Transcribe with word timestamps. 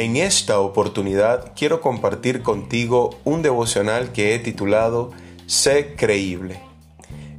En 0.00 0.16
esta 0.16 0.60
oportunidad 0.60 1.52
quiero 1.54 1.82
compartir 1.82 2.40
contigo 2.40 3.18
un 3.24 3.42
devocional 3.42 4.12
que 4.12 4.34
he 4.34 4.38
titulado 4.38 5.10
Sé 5.44 5.94
creíble. 5.94 6.58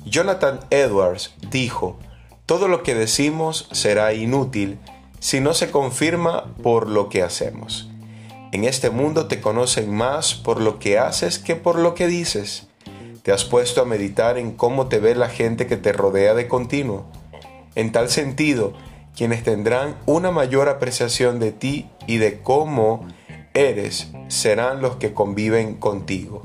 Jonathan 0.05 0.59
Edwards 0.69 1.33
dijo, 1.49 1.97
todo 2.45 2.67
lo 2.67 2.83
que 2.83 2.93
decimos 2.93 3.67
será 3.71 4.13
inútil 4.13 4.77
si 5.19 5.39
no 5.39 5.55
se 5.55 5.71
confirma 5.71 6.53
por 6.61 6.87
lo 6.87 7.09
que 7.09 7.23
hacemos. 7.23 7.89
En 8.51 8.63
este 8.65 8.91
mundo 8.91 9.25
te 9.25 9.41
conocen 9.41 9.91
más 9.91 10.35
por 10.35 10.61
lo 10.61 10.77
que 10.77 10.99
haces 10.99 11.39
que 11.39 11.55
por 11.55 11.79
lo 11.79 11.95
que 11.95 12.05
dices. 12.05 12.67
Te 13.23 13.31
has 13.31 13.43
puesto 13.43 13.81
a 13.81 13.85
meditar 13.85 14.37
en 14.37 14.51
cómo 14.51 14.85
te 14.85 14.99
ve 14.99 15.15
la 15.15 15.29
gente 15.29 15.65
que 15.65 15.77
te 15.77 15.93
rodea 15.93 16.35
de 16.35 16.47
continuo. 16.47 17.07
En 17.73 17.91
tal 17.91 18.11
sentido, 18.11 18.73
quienes 19.15 19.43
tendrán 19.43 19.95
una 20.05 20.31
mayor 20.31 20.69
apreciación 20.69 21.39
de 21.39 21.51
ti 21.51 21.89
y 22.07 22.17
de 22.17 22.39
cómo 22.41 23.07
eres 23.53 24.11
serán 24.27 24.81
los 24.81 24.95
que 24.95 25.13
conviven 25.13 25.75
contigo. 25.75 26.43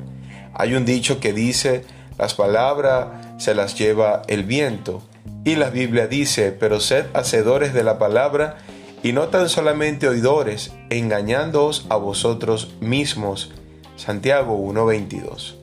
Hay 0.55 0.75
un 0.75 0.85
dicho 0.85 1.21
que 1.21 1.33
dice, 1.33 1.85
las 2.19 2.35
palabras 2.35 3.09
se 3.39 3.55
las 3.55 3.77
lleva 3.77 4.23
el 4.27 4.45
viento. 4.45 5.03
Y 5.45 5.57
la 5.57 5.71
Biblia 5.71 6.09
dice, 6.09 6.51
pero 6.51 6.81
sed 6.81 7.07
hacedores 7.15 7.73
de 7.73 7.85
la 7.85 7.99
palabra 7.99 8.57
y 9.03 9.13
no 9.13 9.29
tan 9.29 9.49
solamente 9.49 10.09
oidores, 10.09 10.73
engañándoos 10.91 11.87
a 11.91 11.97
vosotros 11.97 12.75
mismos. 12.81 13.53
Santiago 13.97 14.57
1:22. 14.57 15.57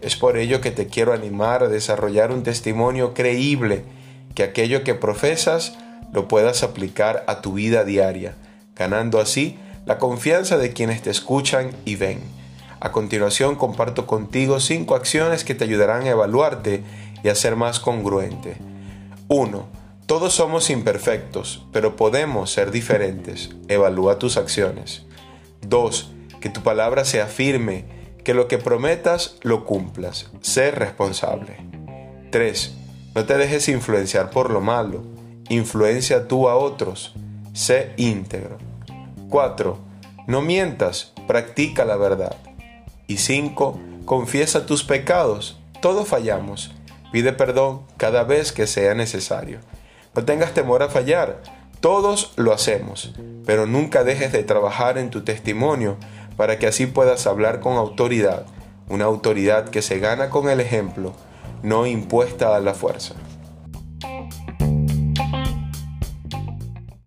Es 0.00 0.16
por 0.16 0.38
ello 0.38 0.60
que 0.60 0.70
te 0.70 0.86
quiero 0.86 1.12
animar 1.12 1.62
a 1.62 1.68
desarrollar 1.68 2.30
un 2.30 2.42
testimonio 2.42 3.12
creíble, 3.12 3.84
que 4.34 4.44
aquello 4.44 4.84
que 4.84 4.94
profesas 4.94 5.76
lo 6.16 6.28
puedas 6.28 6.62
aplicar 6.62 7.24
a 7.26 7.42
tu 7.42 7.52
vida 7.52 7.84
diaria, 7.84 8.36
ganando 8.74 9.20
así 9.20 9.58
la 9.84 9.98
confianza 9.98 10.56
de 10.56 10.72
quienes 10.72 11.02
te 11.02 11.10
escuchan 11.10 11.72
y 11.84 11.96
ven. 11.96 12.20
A 12.80 12.90
continuación 12.90 13.54
comparto 13.54 14.06
contigo 14.06 14.58
cinco 14.58 14.94
acciones 14.94 15.44
que 15.44 15.54
te 15.54 15.64
ayudarán 15.64 16.04
a 16.04 16.10
evaluarte 16.12 16.82
y 17.22 17.28
a 17.28 17.34
ser 17.34 17.54
más 17.54 17.80
congruente. 17.80 18.56
1. 19.28 19.66
Todos 20.06 20.32
somos 20.32 20.70
imperfectos, 20.70 21.66
pero 21.70 21.96
podemos 21.96 22.50
ser 22.50 22.70
diferentes. 22.70 23.50
Evalúa 23.68 24.18
tus 24.18 24.38
acciones. 24.38 25.04
2. 25.68 26.12
Que 26.40 26.48
tu 26.48 26.62
palabra 26.62 27.04
sea 27.04 27.26
firme, 27.26 27.84
que 28.24 28.32
lo 28.32 28.48
que 28.48 28.56
prometas 28.56 29.36
lo 29.42 29.66
cumplas. 29.66 30.30
Sé 30.40 30.70
responsable. 30.70 31.58
3. 32.30 32.74
No 33.14 33.26
te 33.26 33.36
dejes 33.36 33.68
influenciar 33.68 34.30
por 34.30 34.50
lo 34.50 34.62
malo. 34.62 35.15
Influencia 35.48 36.26
tú 36.26 36.48
a 36.48 36.56
otros. 36.56 37.14
Sé 37.52 37.92
íntegro. 37.96 38.58
4. 39.30 39.78
No 40.26 40.42
mientas, 40.42 41.12
practica 41.28 41.84
la 41.84 41.96
verdad. 41.96 42.36
Y 43.06 43.18
5. 43.18 43.78
Confiesa 44.04 44.66
tus 44.66 44.82
pecados. 44.82 45.58
Todos 45.80 46.08
fallamos. 46.08 46.74
Pide 47.12 47.32
perdón 47.32 47.82
cada 47.96 48.24
vez 48.24 48.50
que 48.50 48.66
sea 48.66 48.94
necesario. 48.94 49.60
No 50.16 50.24
tengas 50.24 50.52
temor 50.52 50.82
a 50.82 50.88
fallar. 50.88 51.42
Todos 51.80 52.32
lo 52.36 52.52
hacemos, 52.52 53.12
pero 53.44 53.66
nunca 53.66 54.02
dejes 54.02 54.32
de 54.32 54.42
trabajar 54.42 54.98
en 54.98 55.10
tu 55.10 55.22
testimonio 55.22 55.96
para 56.36 56.58
que 56.58 56.66
así 56.66 56.86
puedas 56.86 57.26
hablar 57.28 57.60
con 57.60 57.76
autoridad, 57.76 58.46
una 58.88 59.04
autoridad 59.04 59.68
que 59.68 59.82
se 59.82 60.00
gana 60.00 60.28
con 60.28 60.48
el 60.48 60.60
ejemplo, 60.60 61.12
no 61.62 61.86
impuesta 61.86 62.56
a 62.56 62.60
la 62.60 62.74
fuerza. 62.74 63.14